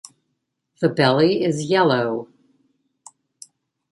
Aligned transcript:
The 0.79 0.89
belly 0.89 1.43
is 1.43 1.69
yellow. 1.69 2.27